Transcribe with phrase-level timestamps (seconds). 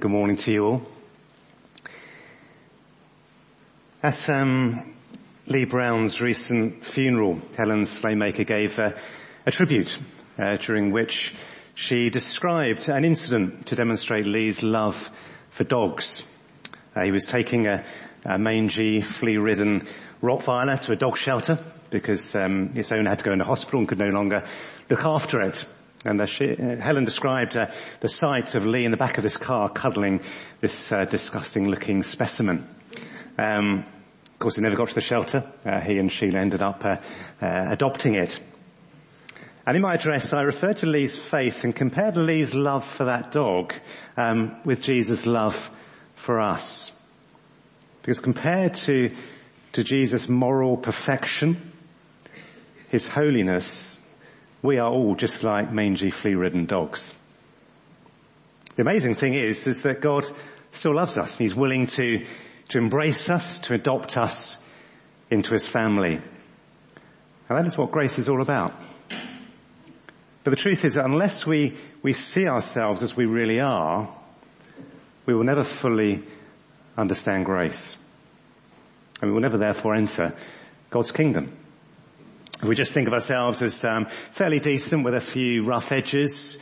[0.00, 0.82] Good morning to you all.
[4.02, 4.94] At um,
[5.46, 9.98] Lee Brown's recent funeral, Helen Slaymaker gave a tribute
[10.38, 11.34] uh, during which
[11.74, 15.10] she described an incident to demonstrate Lee's love
[15.50, 16.22] for dogs.
[16.96, 17.84] Uh, he was taking a,
[18.24, 19.86] a mangy, flea-ridden
[20.22, 21.58] Rottweiler to a dog shelter
[21.90, 24.42] because um, its owner had to go into hospital and could no longer
[24.88, 25.66] look after it.
[26.04, 27.66] And she, uh, Helen described uh,
[28.00, 30.22] the sight of Lee in the back of this car cuddling
[30.60, 32.68] this uh, disgusting looking specimen.
[33.38, 33.84] Um,
[34.32, 35.52] of course, he never got to the shelter.
[35.64, 36.96] Uh, he and Sheila ended up uh,
[37.40, 38.40] adopting it.
[39.64, 43.30] And in my address, I referred to Lee's faith and compared Lee's love for that
[43.30, 43.72] dog
[44.16, 45.70] um, with Jesus' love
[46.16, 46.90] for us.
[48.00, 49.14] Because compared to,
[49.74, 51.72] to Jesus' moral perfection,
[52.88, 53.96] his holiness,
[54.62, 57.12] we are all just like mangy, flea-ridden dogs.
[58.76, 60.24] The amazing thing is, is that God
[60.70, 61.32] still loves us.
[61.32, 62.24] And He's willing to,
[62.68, 64.56] to embrace us, to adopt us
[65.32, 66.20] into his family.
[67.48, 68.74] And that is what grace is all about.
[70.44, 74.14] But the truth is that unless we, we see ourselves as we really are,
[75.24, 76.22] we will never fully
[76.96, 77.96] understand grace.
[79.20, 80.34] And we will never therefore enter
[80.90, 81.56] God's kingdom.
[82.64, 86.58] We just think of ourselves as um, fairly decent with a few rough edges.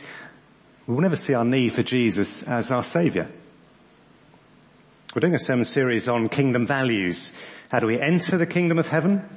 [0.87, 3.27] We will never see our need for Jesus as our saviour.
[5.13, 7.31] We're doing a sermon series on kingdom values.
[7.69, 9.29] How do we enter the kingdom of heaven?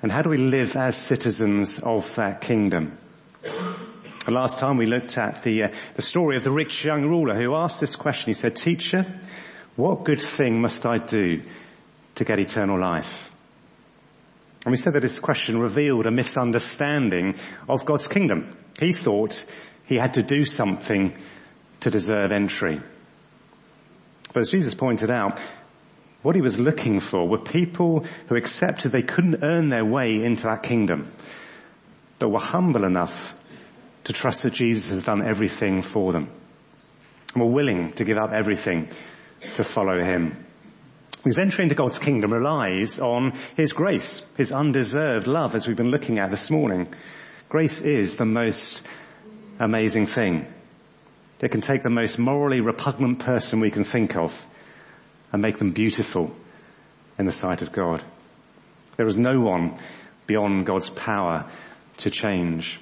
[0.00, 2.96] And how do we live as citizens of that kingdom?
[3.44, 7.38] And last time we looked at the, uh, the story of the rich young ruler
[7.38, 8.28] who asked this question.
[8.28, 9.20] He said, teacher,
[9.76, 11.42] what good thing must I do
[12.14, 13.31] to get eternal life?
[14.64, 17.36] And we said that this question revealed a misunderstanding
[17.68, 18.56] of God's kingdom.
[18.78, 19.44] He thought
[19.86, 21.16] he had to do something
[21.80, 22.80] to deserve entry.
[24.32, 25.40] But as Jesus pointed out,
[26.22, 30.44] what he was looking for were people who accepted they couldn't earn their way into
[30.44, 31.12] that kingdom,
[32.20, 33.34] but were humble enough
[34.04, 36.30] to trust that Jesus has done everything for them
[37.34, 38.88] and were willing to give up everything
[39.56, 40.46] to follow him.
[41.22, 45.90] Because entry into God's kingdom relies on His grace, His undeserved love, as we've been
[45.90, 46.92] looking at this morning.
[47.48, 48.82] Grace is the most
[49.60, 50.52] amazing thing.
[51.40, 54.32] It can take the most morally repugnant person we can think of
[55.32, 56.34] and make them beautiful
[57.18, 58.02] in the sight of God.
[58.96, 59.78] There is no one
[60.26, 61.50] beyond God's power
[61.98, 62.80] to change.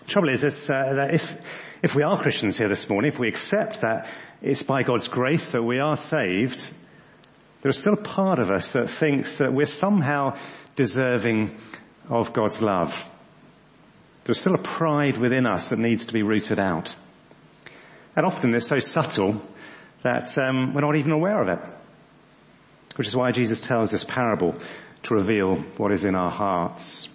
[0.00, 1.40] The trouble is, is uh, that if,
[1.82, 4.08] if we are Christians here this morning, if we accept that
[4.40, 6.72] it's by God's grace that we are saved,
[7.60, 10.36] there's still a part of us that thinks that we're somehow
[10.76, 11.56] deserving
[12.08, 12.94] of God's love.
[14.24, 16.94] There's still a pride within us that needs to be rooted out.
[18.14, 19.42] And often it's so subtle
[20.02, 21.68] that um, we're not even aware of it.
[22.96, 24.54] Which is why Jesus tells this parable
[25.04, 27.08] to reveal what is in our hearts.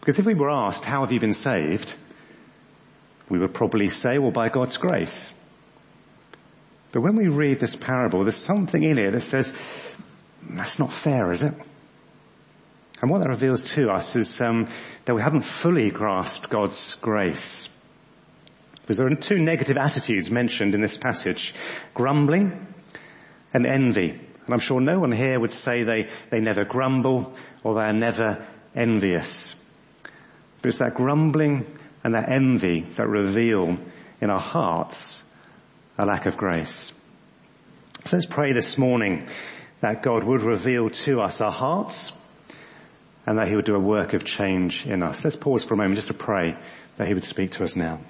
[0.00, 1.94] Because if we were asked, how have you been saved?
[3.28, 5.30] We would probably say, well, by God's grace.
[6.92, 9.52] But when we read this parable, there's something in it that says,
[10.50, 11.54] that's not fair, is it?
[13.00, 14.66] And what that reveals to us is um,
[15.04, 17.68] that we haven't fully grasped God's grace.
[18.80, 21.54] Because there are two negative attitudes mentioned in this passage.
[21.94, 22.66] Grumbling
[23.52, 24.10] and envy.
[24.10, 27.92] And I'm sure no one here would say they, they never grumble or they are
[27.92, 29.54] never envious.
[30.62, 31.66] But it's that grumbling
[32.02, 33.76] and that envy that reveal
[34.20, 35.22] in our hearts
[35.98, 36.92] a lack of grace.
[38.04, 39.28] So let's pray this morning
[39.80, 42.12] that God would reveal to us our hearts
[43.26, 45.22] and that he would do a work of change in us.
[45.24, 46.56] Let's pause for a moment just to pray
[46.96, 48.00] that he would speak to us now.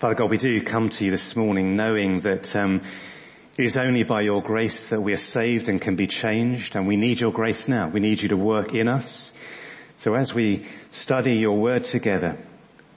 [0.00, 2.82] Father God, we do come to you this morning knowing that um,
[3.58, 6.86] it is only by your grace that we are saved and can be changed and
[6.86, 7.90] we need your grace now.
[7.90, 9.30] We need you to work in us.
[9.98, 12.38] So as we study your word together,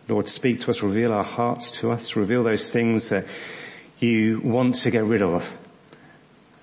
[0.08, 3.28] Lord, speak to us, reveal our hearts to us, reveal those things that
[4.00, 5.46] you want to get rid of,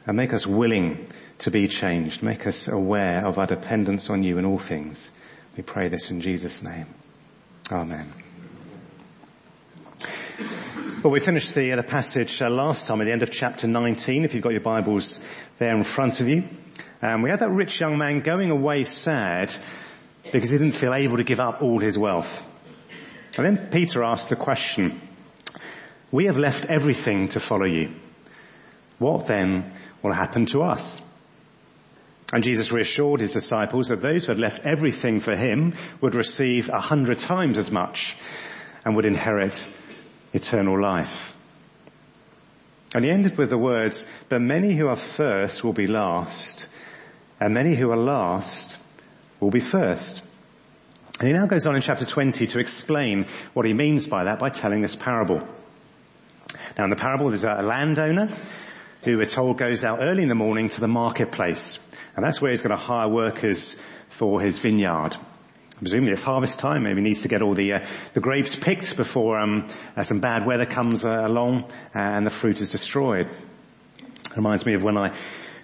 [0.07, 1.09] and make us willing
[1.39, 2.23] to be changed.
[2.23, 5.11] Make us aware of our dependence on you in all things.
[5.57, 6.87] We pray this in Jesus' name.
[7.71, 8.13] Amen.
[11.03, 14.25] Well, we finished the, the passage uh, last time at the end of chapter 19,
[14.25, 15.21] if you've got your Bibles
[15.59, 16.43] there in front of you.
[17.01, 19.55] Um, we had that rich young man going away sad
[20.25, 22.45] because he didn't feel able to give up all his wealth.
[23.39, 25.01] And then Peter asked the question,
[26.11, 27.95] we have left everything to follow you.
[28.99, 31.01] What then will happen to us?
[32.33, 36.69] And Jesus reassured his disciples that those who had left everything for him would receive
[36.69, 38.17] a hundred times as much
[38.85, 39.67] and would inherit
[40.33, 41.35] eternal life.
[42.95, 46.67] And he ended with the words, but many who are first will be last,
[47.41, 48.77] and many who are last
[49.41, 50.23] will be first.
[51.19, 54.39] And he now goes on in chapter 20 to explain what he means by that
[54.39, 55.41] by telling this parable.
[56.77, 58.37] Now in the parable there's a landowner
[59.03, 61.79] who we're told goes out early in the morning to the marketplace.
[62.15, 63.75] And that's where he's going to hire workers
[64.09, 65.17] for his vineyard.
[65.79, 66.85] Presumably it's harvest time.
[66.85, 70.21] Maybe he needs to get all the uh, the grapes picked before um, uh, some
[70.21, 73.27] bad weather comes uh, along and the fruit is destroyed.
[73.27, 75.17] It reminds me of when I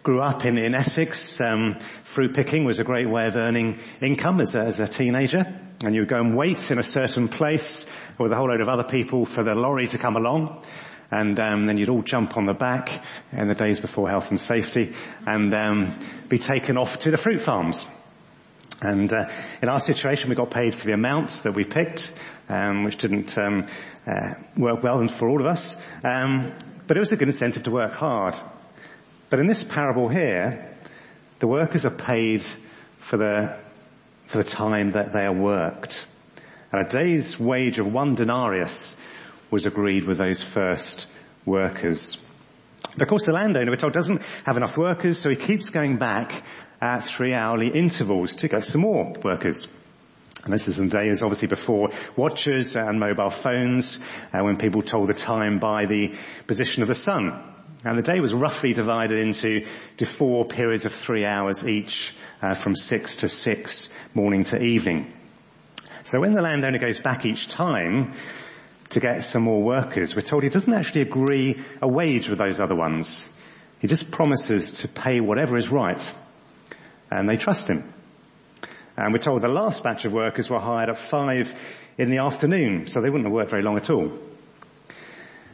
[0.04, 1.40] grew up in, in Essex.
[1.40, 5.58] Um, fruit picking was a great way of earning income as a, as a teenager.
[5.82, 7.86] And you would go and wait in a certain place
[8.18, 10.62] with a whole load of other people for the lorry to come along.
[11.10, 13.02] And um, then you'd all jump on the back
[13.32, 14.92] in the days before health and safety
[15.26, 15.98] and um,
[16.28, 17.86] be taken off to the fruit farms.
[18.82, 19.30] And uh,
[19.62, 22.12] in our situation, we got paid for the amounts that we picked,
[22.50, 23.68] um, which didn't um,
[24.06, 25.78] uh, work well for all of us.
[26.04, 26.52] Um,
[26.86, 28.38] but it was a good incentive to work hard.
[29.34, 30.76] But in this parable here,
[31.40, 32.44] the workers are paid
[32.98, 33.56] for the
[34.26, 36.06] for the time that they are worked.
[36.72, 38.94] And a day's wage of one denarius
[39.50, 41.06] was agreed with those first
[41.44, 42.16] workers.
[43.00, 46.44] Of course the landowner, we're told, doesn't have enough workers, so he keeps going back
[46.81, 49.66] at three hourly intervals to get some more workers.
[50.44, 53.98] And this is in days obviously before watches and mobile phones,
[54.32, 56.14] uh, when people told the time by the
[56.46, 57.53] position of the sun.
[57.84, 59.66] And the day was roughly divided into
[59.98, 65.12] to four periods of three hours each, uh, from six to six, morning to evening.
[66.04, 68.14] So when the landowner goes back each time
[68.90, 72.58] to get some more workers, we're told he doesn't actually agree a wage with those
[72.58, 73.26] other ones.
[73.81, 76.12] He just promises to pay whatever is right.
[77.10, 77.92] And they trust him.
[78.96, 81.52] And we're told the last batch of workers were hired at five
[81.98, 84.10] in the afternoon, so they wouldn't have worked very long at all.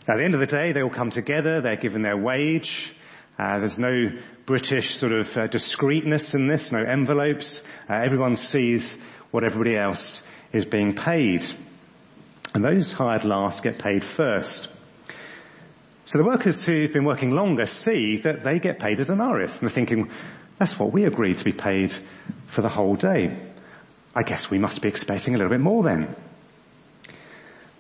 [0.08, 2.94] At the end of the day, they all come together, they're given their wage,
[3.40, 4.10] uh, there's no
[4.44, 7.62] British sort of uh, discreetness in this, no envelopes.
[7.88, 8.98] Uh, everyone sees
[9.30, 11.42] what everybody else is being paid.
[12.54, 14.68] And those hired last get paid first.
[16.04, 19.52] So the workers who've been working longer see that they get paid a denarius.
[19.52, 20.10] And they're thinking,
[20.58, 21.94] that's what we agreed to be paid
[22.46, 23.38] for the whole day.
[24.14, 26.14] I guess we must be expecting a little bit more then.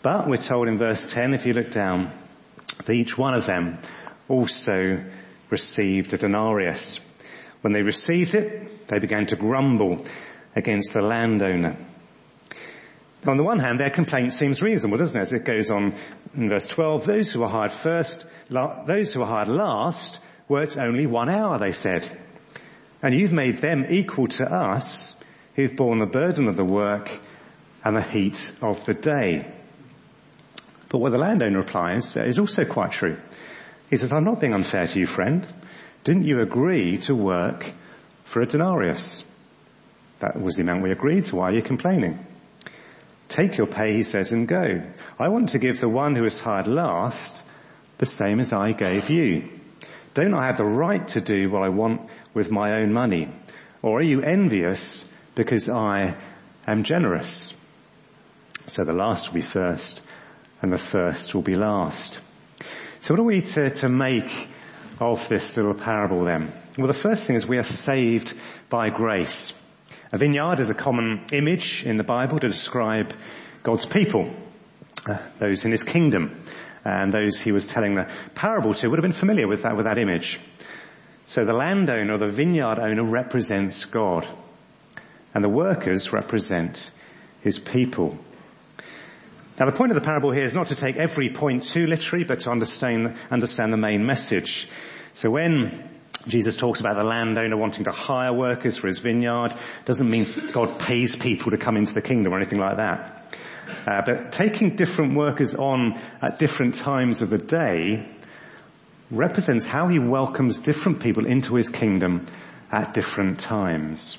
[0.02, 2.12] But we're told in verse 10, if you look down,
[2.78, 3.78] that each one of them
[4.28, 5.04] also
[5.50, 6.98] received a denarius.
[7.60, 10.06] When they received it, they began to grumble
[10.56, 11.76] against the landowner.
[13.26, 15.20] On the one hand, their complaint seems reasonable, doesn't it?
[15.20, 15.94] As it goes on
[16.34, 20.18] in verse 12, those who were hired first, those who were hired last
[20.48, 22.18] worked only one hour, they said.
[23.02, 25.14] And you've made them equal to us
[25.56, 27.10] who've borne the burden of the work
[27.84, 29.59] and the heat of the day.
[30.90, 33.16] But what the landowner replies is also quite true.
[33.88, 35.46] He says, I'm not being unfair to you, friend.
[36.02, 37.72] Didn't you agree to work
[38.24, 39.22] for a denarius?
[40.18, 41.36] That was the amount we agreed to.
[41.36, 42.26] Why are you complaining?
[43.28, 44.82] Take your pay, he says, and go.
[45.18, 47.44] I want to give the one who is hired last
[47.98, 49.48] the same as I gave you.
[50.14, 53.28] Don't I have the right to do what I want with my own money?
[53.80, 55.04] Or are you envious
[55.36, 56.16] because I
[56.66, 57.54] am generous?
[58.66, 60.00] So the last will be first
[60.62, 62.20] and the first will be last.
[63.00, 64.48] So what are we to, to make
[64.98, 66.52] of this little parable then?
[66.76, 68.34] Well, the first thing is we are saved
[68.68, 69.52] by grace.
[70.12, 73.14] A vineyard is a common image in the Bible to describe
[73.62, 74.30] God's people,
[75.08, 76.42] uh, those in his kingdom,
[76.84, 79.86] and those he was telling the parable to would have been familiar with that, with
[79.86, 80.40] that image.
[81.26, 84.26] So the landowner, the vineyard owner represents God,
[85.34, 86.90] and the workers represent
[87.42, 88.18] his people.
[89.60, 92.24] Now the point of the parable here is not to take every point too literally,
[92.24, 94.66] but to understand, understand the main message.
[95.12, 95.90] So when
[96.26, 100.78] Jesus talks about the landowner wanting to hire workers for his vineyard, doesn't mean God
[100.78, 103.36] pays people to come into the kingdom or anything like that.
[103.86, 108.08] Uh, but taking different workers on at different times of the day
[109.10, 112.24] represents how he welcomes different people into his kingdom
[112.72, 114.16] at different times.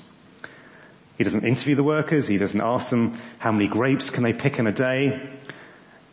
[1.22, 2.26] He doesn't interview the workers.
[2.26, 5.30] He doesn't ask them how many grapes can they pick in a day.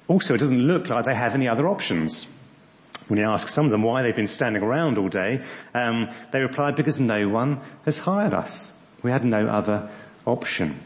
[0.08, 2.28] Also, it doesn't look like they have any other options.
[3.08, 6.42] When you ask some of them why they've been standing around all day, um, they
[6.42, 8.56] replied, because no one has hired us.
[9.02, 9.90] We had no other
[10.28, 10.80] option.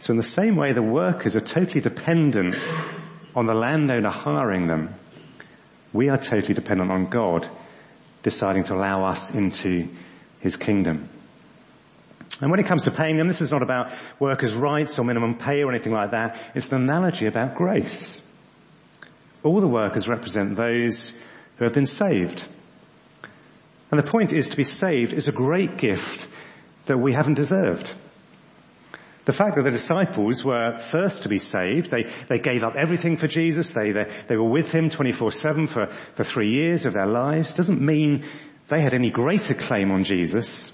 [0.00, 2.54] So in the same way, the workers are totally dependent
[3.34, 4.94] on the landowner hiring them.
[5.94, 7.48] We are totally dependent on God
[8.22, 9.88] deciding to allow us into
[10.40, 11.08] his kingdom.
[12.40, 15.36] And when it comes to paying them, this is not about workers' rights or minimum
[15.36, 16.38] pay or anything like that.
[16.54, 18.20] It's an analogy about grace.
[19.42, 21.12] All the workers represent those
[21.56, 22.46] who have been saved.
[23.90, 26.28] And the point is to be saved is a great gift
[26.86, 27.94] that we haven't deserved.
[29.24, 33.16] The fact that the disciples were first to be saved, they, they gave up everything
[33.16, 37.06] for Jesus, they, they, they were with him 24-7 for, for three years of their
[37.06, 38.24] lives, doesn't mean
[38.68, 40.72] they had any greater claim on Jesus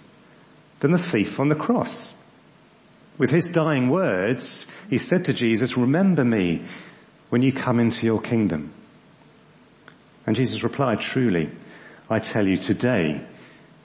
[0.82, 2.12] than the thief on the cross.
[3.16, 6.64] With his dying words, he said to Jesus, remember me
[7.30, 8.72] when you come into your kingdom.
[10.26, 11.50] And Jesus replied, truly,
[12.10, 13.24] I tell you today,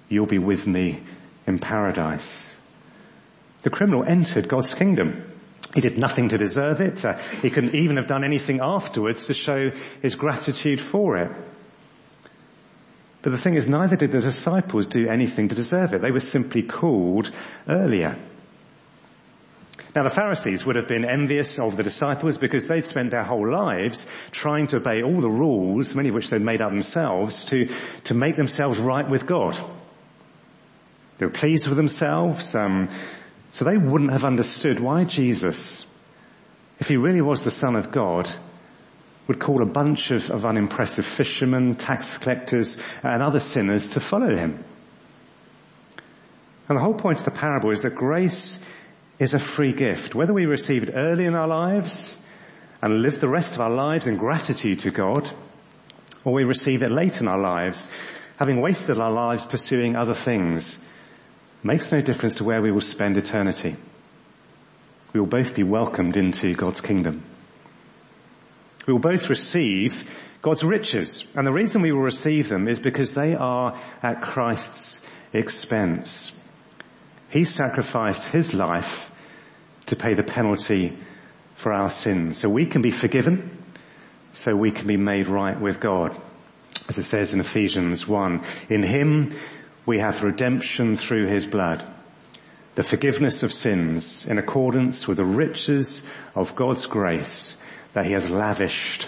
[0.09, 0.99] you'll be with me
[1.45, 2.49] in paradise.
[3.61, 5.23] The criminal entered God's kingdom.
[5.75, 7.05] He did nothing to deserve it.
[7.05, 9.69] Uh, he couldn't even have done anything afterwards to show
[10.01, 11.31] his gratitude for it.
[13.27, 16.01] But the thing is, neither did the disciples do anything to deserve it.
[16.01, 17.29] They were simply called
[17.67, 18.15] earlier.
[19.93, 23.51] Now the Pharisees would have been envious of the disciples because they'd spent their whole
[23.51, 27.67] lives trying to obey all the rules, many of which they'd made up themselves, to,
[28.05, 29.59] to make themselves right with God.
[31.17, 32.87] They were pleased with themselves, um,
[33.51, 35.85] so they wouldn't have understood why Jesus,
[36.79, 38.33] if he really was the Son of God,
[39.27, 44.35] would call a bunch of, of unimpressive fishermen, tax collectors, and other sinners to follow
[44.35, 44.63] him.
[46.69, 48.59] And the whole point of the parable is that grace
[49.19, 50.15] is a free gift.
[50.15, 52.17] Whether we receive it early in our lives
[52.81, 55.33] and live the rest of our lives in gratitude to God,
[56.23, 57.87] or we receive it late in our lives,
[58.37, 60.77] having wasted our lives pursuing other things,
[61.63, 63.75] makes no difference to where we will spend eternity.
[65.13, 67.23] We will both be welcomed into God's kingdom.
[68.87, 70.09] We will both receive
[70.41, 71.25] God's riches.
[71.35, 76.31] And the reason we will receive them is because they are at Christ's expense.
[77.29, 78.89] He sacrificed his life
[79.87, 80.97] to pay the penalty
[81.55, 82.37] for our sins.
[82.37, 83.61] So we can be forgiven,
[84.31, 86.19] so we can be made right with God.
[86.87, 89.37] As it says in Ephesians 1, in him
[89.85, 91.91] we have redemption through his blood,
[92.75, 96.01] the forgiveness of sins in accordance with the riches
[96.35, 97.57] of God's grace
[97.97, 99.07] that he has lavished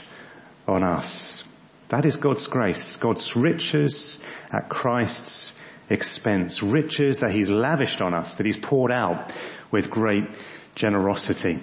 [0.68, 1.44] on us.
[1.90, 4.18] That is God's grace, God's riches
[4.52, 5.54] at Christ's
[5.92, 9.32] expense, riches that he's lavished on us, that he's poured out
[9.70, 10.24] with great
[10.74, 11.60] generosity.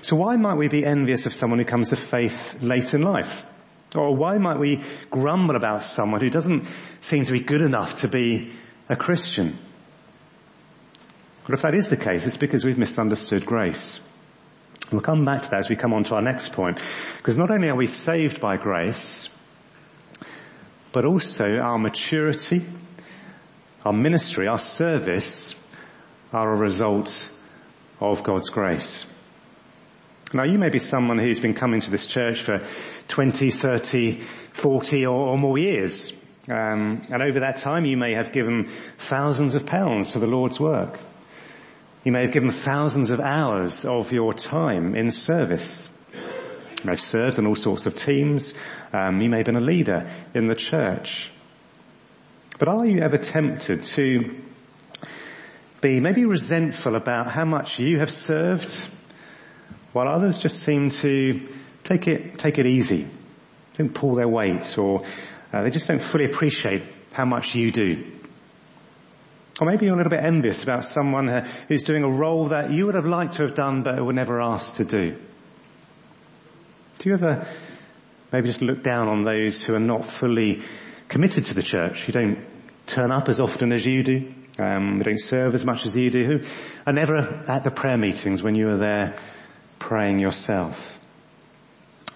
[0.00, 3.42] So why might we be envious of someone who comes to faith late in life?
[3.94, 6.66] Or why might we grumble about someone who doesn't
[7.02, 8.50] seem to be good enough to be
[8.88, 9.56] a Christian?
[11.46, 14.00] But if that is the case, it's because we've misunderstood grace.
[14.92, 16.80] We'll come back to that as we come on to our next point.
[17.16, 19.30] Because not only are we saved by grace,
[20.92, 22.66] but also our maturity,
[23.84, 25.54] our ministry, our service
[26.32, 27.30] are a result
[28.00, 29.06] of God's grace.
[30.34, 32.66] Now you may be someone who's been coming to this church for
[33.08, 34.20] 20, 30,
[34.52, 36.12] 40 or, or more years.
[36.50, 40.58] Um, and over that time you may have given thousands of pounds to the Lord's
[40.58, 40.98] work.
[42.04, 45.88] You may have given thousands of hours of your time in service.
[46.12, 48.54] You may have served on all sorts of teams.
[48.92, 51.30] Um, you may have been a leader in the church.
[52.58, 54.40] But are you ever tempted to
[55.80, 58.76] be maybe resentful about how much you have served
[59.92, 61.48] while others just seem to
[61.84, 63.06] take it, take it easy,
[63.74, 65.04] don't pull their weight, or
[65.52, 66.82] uh, they just don't fully appreciate
[67.12, 68.10] how much you do.
[69.60, 72.70] Or maybe you're a little bit envious about someone uh, who's doing a role that
[72.70, 75.16] you would have liked to have done but were never asked to do.
[76.98, 77.48] Do you ever
[78.32, 80.62] maybe just look down on those who are not fully
[81.08, 82.46] committed to the church, who don't
[82.86, 86.10] turn up as often as you do, um, who don't serve as much as you
[86.10, 86.40] do, who
[86.86, 87.16] are never
[87.48, 89.16] at the prayer meetings when you are there
[89.78, 90.78] praying yourself.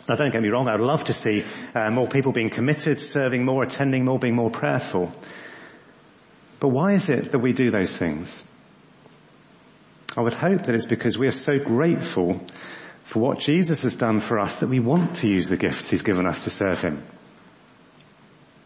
[0.08, 3.00] Now don't get me wrong, I would love to see uh, more people being committed,
[3.00, 5.12] serving more, attending more, being more prayerful.
[6.60, 8.42] But why is it that we do those things?
[10.16, 12.40] I would hope that it's because we are so grateful
[13.04, 16.02] for what Jesus has done for us that we want to use the gifts he's
[16.02, 17.04] given us to serve him.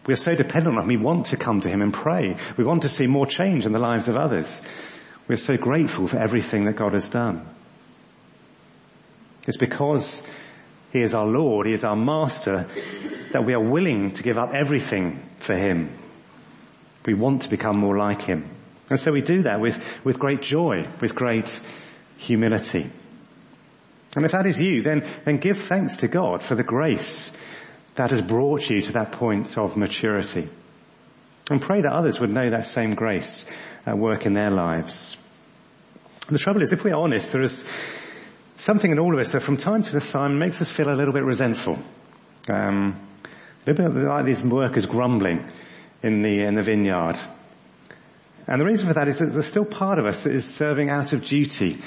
[0.07, 2.37] We are so dependent on him, we want to come to him and pray.
[2.57, 4.61] We want to see more change in the lives of others.
[5.29, 7.47] We're so grateful for everything that God has done.
[9.47, 10.23] It's because
[10.93, 12.69] He is our Lord, He is our Master,
[13.33, 15.97] that we are willing to give up everything for Him.
[17.07, 18.51] We want to become more like Him.
[18.89, 21.61] And so we do that with, with great joy, with great
[22.17, 22.91] humility.
[24.17, 27.31] And if that is you, then, then give thanks to God for the grace
[27.95, 30.49] that has brought you to that point of maturity.
[31.51, 33.47] And pray that others would know that same grace
[33.87, 35.17] at work in their lives.
[36.29, 37.65] The trouble is, if we're honest, there is,
[38.61, 41.15] something in all of us that from time to time makes us feel a little
[41.15, 41.79] bit resentful.
[42.49, 43.01] Um,
[43.67, 45.51] a little bit like these workers grumbling
[46.03, 47.19] in the, in the vineyard.
[48.47, 50.91] And the reason for that is that there's still part of us that is serving
[50.91, 51.79] out of duty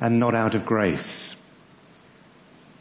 [0.00, 1.34] and not out of grace.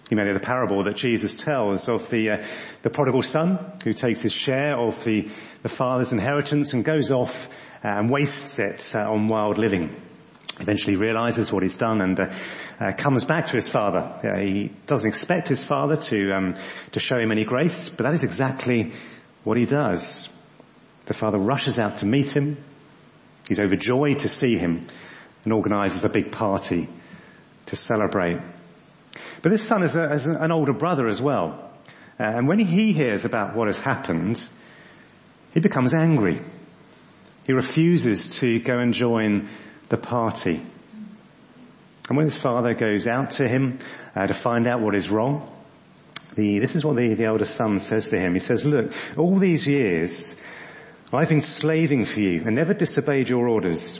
[0.09, 2.47] You may know the parable that Jesus tells of the, uh,
[2.81, 5.29] the prodigal son who takes his share of the,
[5.63, 7.49] the father's inheritance and goes off
[7.83, 10.01] uh, and wastes it uh, on wild living.
[10.59, 12.33] Eventually realizes what he's done and uh,
[12.79, 13.99] uh, comes back to his father.
[13.99, 16.55] Uh, he doesn't expect his father to um,
[16.93, 18.93] to show him any grace, but that is exactly
[19.43, 20.29] what he does.
[21.07, 22.57] The father rushes out to meet him.
[23.47, 24.87] He's overjoyed to see him
[25.43, 26.89] and organizes a big party
[27.67, 28.39] to celebrate.
[29.41, 31.71] But this son is, a, is an older brother as well.
[32.19, 34.41] Uh, and when he hears about what has happened,
[35.53, 36.41] he becomes angry.
[37.45, 39.47] He refuses to go and join
[39.87, 40.61] the party.
[42.09, 43.77] And when his father goes out to him
[44.15, 45.49] uh, to find out what is wrong,
[46.35, 48.33] the, this is what the, the elder son says to him.
[48.33, 50.35] He says, look, all these years
[51.13, 53.99] I've been slaving for you and never disobeyed your orders.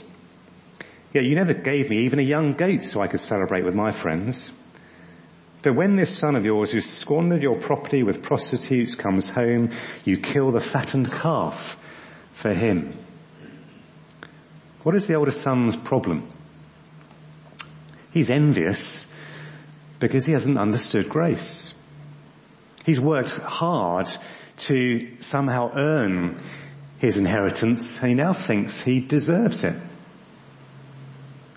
[1.14, 3.92] Yet you never gave me even a young goat so I could celebrate with my
[3.92, 4.50] friends.
[5.62, 9.70] But when this son of yours who squandered your property with prostitutes comes home,
[10.04, 11.76] you kill the fattened calf
[12.34, 12.96] for him.
[14.82, 16.30] What is the older son's problem?
[18.12, 19.06] He's envious
[19.98, 21.72] because he hasn't understood grace.
[22.84, 24.08] He's worked hard
[24.58, 26.40] to somehow earn
[26.98, 29.76] his inheritance he now thinks he deserves it.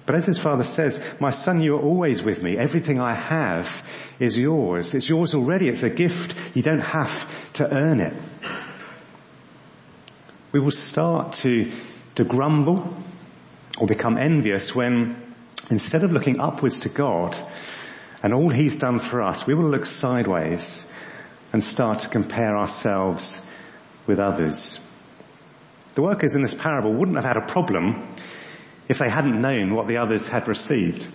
[0.05, 2.57] But as his father says, my son, you are always with me.
[2.57, 3.67] Everything I have
[4.19, 4.93] is yours.
[4.93, 5.69] It's yours already.
[5.69, 6.35] It's a gift.
[6.55, 8.13] You don't have to earn it.
[10.51, 11.71] We will start to,
[12.15, 12.93] to grumble
[13.77, 15.33] or become envious when
[15.69, 17.37] instead of looking upwards to God
[18.21, 20.85] and all he's done for us, we will look sideways
[21.53, 23.39] and start to compare ourselves
[24.07, 24.79] with others.
[25.95, 28.07] The workers in this parable wouldn't have had a problem
[28.87, 31.07] if they hadn't known what the others had received.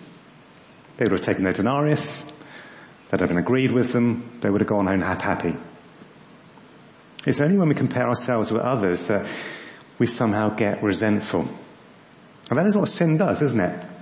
[0.97, 2.25] They would have taken their denarius,
[3.11, 5.55] they'd have been agreed with them, they would have gone home happy.
[7.27, 9.29] It's only when we compare ourselves with others that
[9.99, 11.49] we somehow get resentful.
[12.51, 13.96] And that is what sin does, isn't it?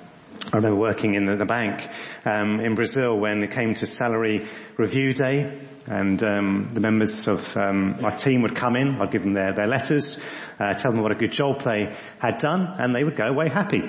[0.53, 1.89] I remember working in the, bank
[2.25, 7.57] um, in Brazil when it came to salary review day, and um, the members of
[7.57, 9.01] um, my team would come in.
[9.01, 10.19] I'd give them their, their letters,
[10.59, 13.49] uh, tell them what a good job they had done, and they would go away
[13.49, 13.83] happy.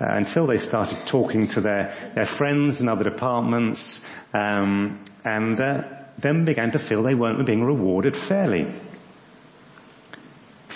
[0.00, 4.00] Uh, until they started talking to their, their friends in other departments,
[4.32, 5.82] um, and uh,
[6.18, 8.72] then began to feel they weren't being rewarded fairly.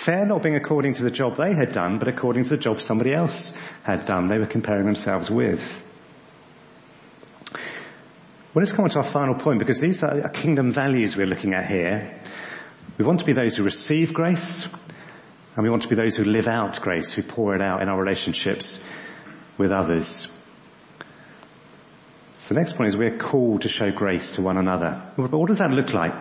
[0.05, 2.79] Fair not being according to the job they had done, but according to the job
[2.79, 3.53] somebody else
[3.85, 4.29] had done.
[4.29, 5.65] They were comparing themselves with.
[7.51, 11.55] Well, let's come on to our final point because these are kingdom values we're looking
[11.55, 12.21] at here.
[12.99, 14.61] We want to be those who receive grace
[15.57, 17.89] and we want to be those who live out grace, who pour it out in
[17.89, 18.85] our relationships
[19.57, 20.29] with others.
[22.41, 25.13] So the next point is we're called to show grace to one another.
[25.17, 26.13] But what does that look like?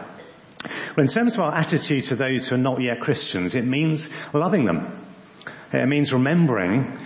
[0.97, 4.65] In terms of our attitude to those who are not yet Christians, it means loving
[4.65, 5.05] them.
[5.71, 6.99] It means remembering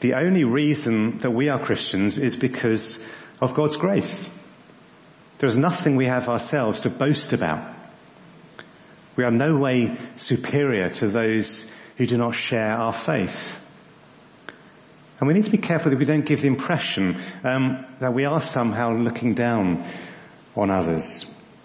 [0.00, 2.98] the only reason that we are Christians is because
[3.40, 4.26] of God's grace.
[5.38, 7.74] There is nothing we have ourselves to boast about.
[9.16, 11.64] We are no way superior to those
[11.96, 13.58] who do not share our faith.
[15.18, 18.26] And we need to be careful that we don't give the impression um, that we
[18.26, 19.90] are somehow looking down
[20.56, 21.24] on others.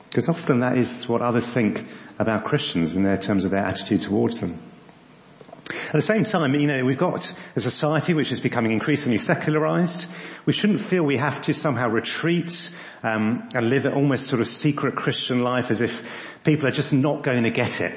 [0.10, 1.86] Because often that is what others think
[2.18, 4.60] about Christians in their terms of their attitude towards them.
[5.70, 10.08] At the same time, you know, we've got a society which is becoming increasingly secularized.
[10.46, 12.72] We shouldn't feel we have to somehow retreat
[13.04, 16.02] um, and live an almost sort of secret Christian life as if
[16.44, 17.94] people are just not going to get it.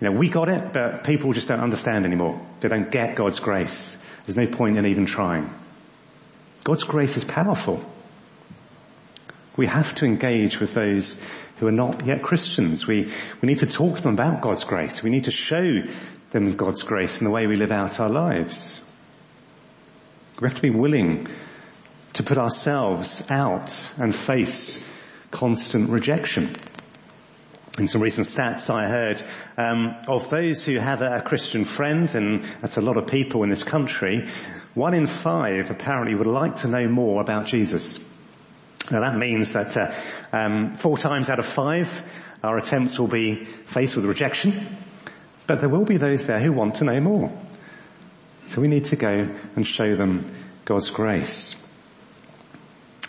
[0.00, 2.40] You know, we got it, but people just don't understand anymore.
[2.60, 3.96] They don't get God's grace.
[4.24, 5.50] There's no point in even trying.
[6.62, 7.84] God's grace is powerful.
[9.56, 11.18] We have to engage with those
[11.58, 12.86] who are not yet Christians.
[12.86, 15.02] We, we need to talk to them about God's grace.
[15.02, 15.62] We need to show
[16.30, 18.80] them God's grace in the way we live out our lives.
[20.40, 21.28] We have to be willing
[22.14, 24.78] to put ourselves out and face
[25.30, 26.56] constant rejection.
[27.78, 29.22] In some recent stats I heard
[29.56, 33.50] um, of those who have a Christian friend, and that's a lot of people in
[33.50, 34.28] this country,
[34.74, 37.98] one in five apparently would like to know more about Jesus.
[38.90, 39.94] Now that means that uh,
[40.32, 41.90] um, four times out of five,
[42.42, 44.76] our attempts will be faced with rejection,
[45.46, 47.32] but there will be those there who want to know more.
[48.48, 50.34] So we need to go and show them
[50.66, 51.54] God's grace.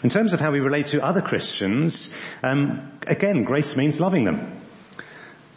[0.01, 2.09] In terms of how we relate to other Christians,
[2.41, 4.61] um, again, grace means loving them.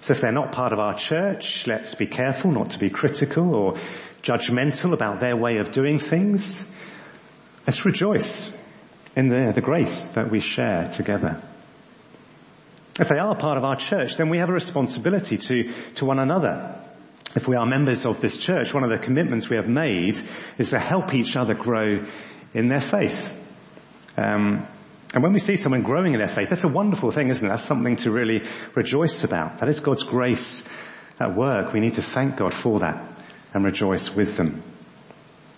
[0.01, 3.55] So if they're not part of our church, let's be careful not to be critical
[3.55, 3.75] or
[4.23, 6.65] judgmental about their way of doing things.
[7.67, 8.53] Let's rejoice
[9.17, 11.43] in the, the grace that we share together.
[13.01, 16.19] If they are part of our church, then we have a responsibility to, to one
[16.19, 16.81] another.
[17.37, 20.19] If we are members of this church, one of the commitments we have made
[20.59, 22.05] is to help each other grow
[22.55, 23.33] in their faith.
[24.17, 24.67] Um,
[25.15, 27.49] and when we see someone growing in their faith, that's a wonderful thing, isn't it?
[27.49, 28.43] That's something to really
[28.75, 29.61] rejoice about.
[29.61, 30.63] That is God's grace
[31.21, 31.73] at work.
[31.73, 33.07] We need to thank God for that
[33.55, 34.63] and rejoice with them.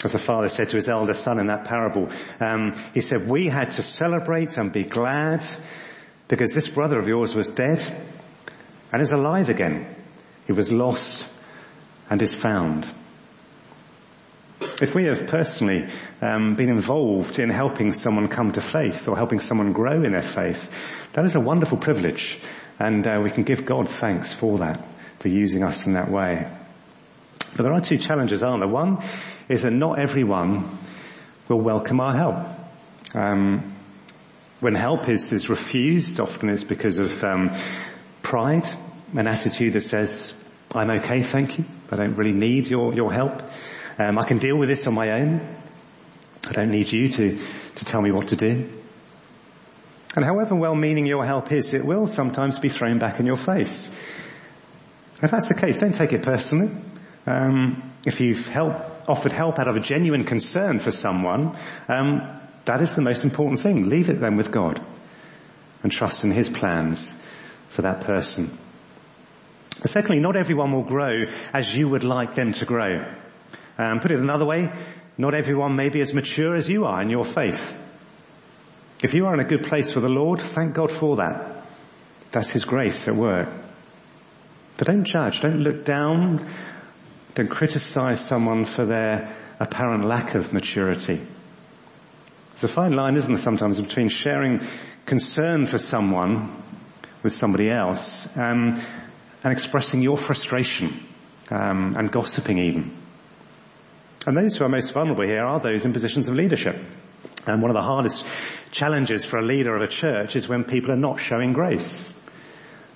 [0.02, 2.08] As the father said to his elder son in that parable,
[2.40, 5.44] um, he said, we had to celebrate and be glad
[6.26, 7.80] because this brother of yours was dead
[8.92, 9.94] and is alive again.
[10.46, 11.26] He was lost
[12.08, 12.86] and is found.
[14.80, 15.86] If we have personally
[16.22, 20.22] um, been involved in helping someone come to faith or helping someone grow in their
[20.22, 20.70] faith,
[21.12, 22.38] that is a wonderful privilege,
[22.78, 24.86] and uh, we can give God thanks for that,
[25.18, 26.50] for using us in that way.
[27.56, 28.72] But there are two challenges, aren't there?
[28.72, 29.02] One
[29.50, 30.78] is that not everyone
[31.48, 32.46] will welcome our help.
[33.14, 33.74] Um,
[34.60, 37.50] when help is, is refused, often it's because of um,
[38.22, 38.68] pride,
[39.12, 40.32] an attitude that says,
[40.72, 41.64] I'm okay, thank you.
[41.90, 43.42] I don't really need your, your help.
[43.98, 45.56] Um, I can deal with this on my own.
[46.46, 47.38] I don't need you to,
[47.74, 48.70] to tell me what to do.
[50.14, 53.90] And however well-meaning your help is, it will sometimes be thrown back in your face.
[55.20, 56.70] If that's the case, don't take it personally.
[57.26, 61.56] Um, if you've help, offered help out of a genuine concern for someone,
[61.88, 63.88] um, that is the most important thing.
[63.88, 64.84] Leave it then with God
[65.82, 67.14] and trust in His plans
[67.68, 68.56] for that person.
[69.80, 73.14] But secondly, not everyone will grow as you would like them to grow.
[73.78, 74.68] Um, put it another way,
[75.16, 77.74] not everyone may be as mature as you are in your faith.
[79.02, 81.64] If you are in a good place for the Lord, thank God for that.
[82.30, 83.48] That's His grace at work.
[84.76, 86.46] But don't judge, don't look down,
[87.34, 91.20] don't criticize someone for their apparent lack of maturity.
[92.52, 94.60] It's a fine line, isn't there, sometimes between sharing
[95.06, 96.62] concern for someone
[97.22, 98.82] with somebody else um,
[99.42, 101.06] and expressing your frustration
[101.50, 102.96] um, and gossiping even.
[104.26, 106.76] And those who are most vulnerable here are those in positions of leadership.
[107.46, 108.26] And one of the hardest
[108.70, 112.12] challenges for a leader of a church is when people are not showing grace.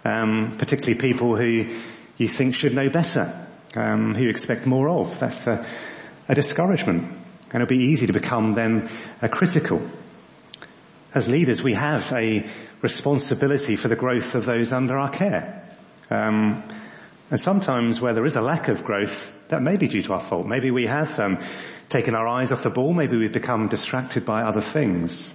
[0.04, 1.78] Um, particularly people who
[2.18, 5.18] you think should know better, um, who you expect more of.
[5.18, 5.66] That's a,
[6.28, 7.04] a discouragement.
[7.52, 8.90] And it'll be easy to become then
[9.22, 9.88] a critical.
[11.14, 12.48] As leaders, we have a
[12.82, 15.64] responsibility for the growth of those under our care.
[16.10, 16.62] Um,
[17.30, 20.20] and sometimes where there is a lack of growth, that may be due to our
[20.20, 20.46] fault.
[20.46, 21.38] Maybe we have um,
[21.88, 22.92] taken our eyes off the ball.
[22.92, 25.30] Maybe we've become distracted by other things.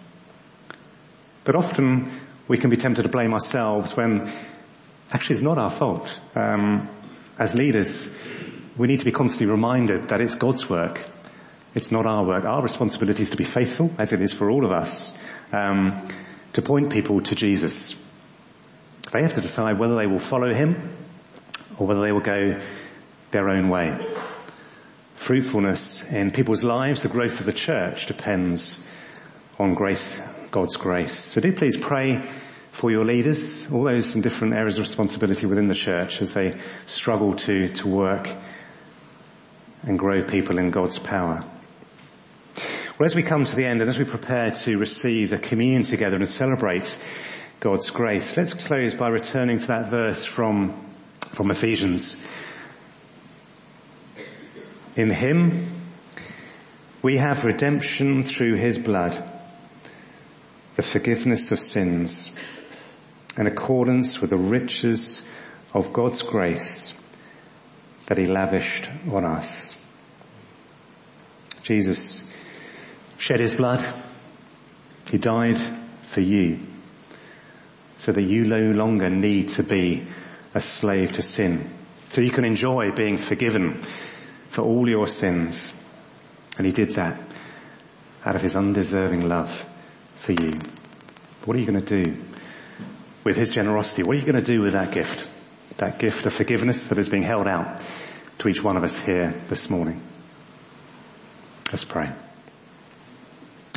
[1.44, 4.32] But often we can be tempted to blame ourselves when
[5.12, 6.16] actually it's not our fault.
[6.36, 6.90] Um,
[7.40, 8.06] as leaders,
[8.78, 11.06] we need to be constantly reminded that it's God's work.
[11.74, 12.44] It's not our work.
[12.44, 15.14] Our responsibility is to be faithful, as it is for all of us,
[15.54, 16.08] um,
[16.54, 17.94] to point people to Jesus.
[19.14, 20.96] They have to decide whether they will follow him
[21.78, 22.62] or whether they will go
[23.32, 23.98] their own way.
[25.16, 28.84] Fruitfulness in people's lives, the growth of the church depends
[29.58, 30.20] on grace,
[30.52, 31.18] God's grace.
[31.18, 32.28] So do please pray
[32.72, 36.60] for your leaders, all those in different areas of responsibility within the church as they
[36.86, 38.30] struggle to, to work
[39.84, 41.44] and grow people in God's power.
[42.56, 45.84] Well, as we come to the end and as we prepare to receive the communion
[45.84, 46.98] together and celebrate
[47.60, 48.38] God's grace.
[48.38, 50.96] Let's close by returning to that verse from,
[51.34, 52.16] from Ephesians.
[54.96, 55.68] In Him,
[57.02, 59.22] we have redemption through His blood,
[60.78, 62.32] the forgiveness of sins,
[63.40, 65.24] in accordance with the riches
[65.74, 66.94] of God's grace
[68.08, 69.74] that He lavished on us.
[71.64, 72.24] Jesus
[73.18, 73.82] shed His blood.
[75.10, 75.58] He died
[76.04, 76.60] for you
[77.98, 80.06] so that you no longer need to be
[80.54, 81.70] a slave to sin.
[82.10, 83.84] So you can enjoy being forgiven
[84.50, 85.72] for all your sins.
[86.58, 87.22] And he did that
[88.26, 89.52] out of his undeserving love
[90.22, 90.52] for you.
[91.46, 92.29] What are you going to do
[93.30, 94.02] with his generosity?
[94.02, 95.30] What are you going to do with that gift?
[95.78, 97.80] That gift of forgiveness that is being held out
[98.40, 100.02] to each one of us here this morning.
[101.72, 102.12] Let's pray.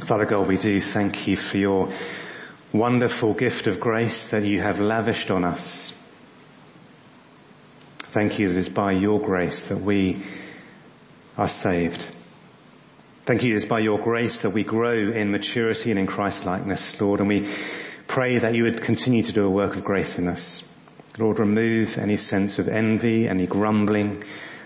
[0.07, 1.93] Father God, we do thank you for your
[2.73, 5.93] wonderful gift of grace that you have lavished on us.
[7.99, 10.25] Thank you that it is by your grace that we
[11.37, 12.07] are saved.
[13.27, 16.99] Thank you, it's by your grace that we grow in maturity and in Christ likeness,
[16.99, 17.55] Lord, and we
[18.07, 20.63] pray that you would continue to do a work of grace in us.
[21.19, 24.25] Lord, remove any sense of envy, any grumbling.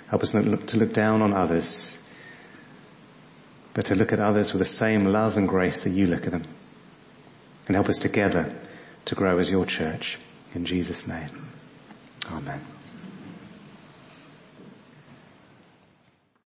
[0.09, 1.97] Help us not look, to look down on others,
[3.75, 6.31] but to look at others with the same love and grace that you look at
[6.31, 6.45] them.
[7.67, 8.57] And help us together
[9.07, 10.19] to grow as your church.
[10.55, 11.51] In Jesus' name.
[12.31, 12.61] Amen.